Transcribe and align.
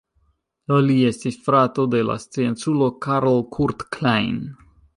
Li 0.85 0.95
estis 1.09 1.37
frato 1.49 1.85
de 1.95 2.01
la 2.09 2.17
scienculo 2.25 2.89
Karl 3.07 3.39
Kurt 3.57 3.87
Klein. 3.97 4.45